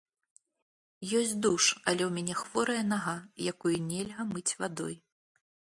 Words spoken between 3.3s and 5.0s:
якую нельга мыць вадой.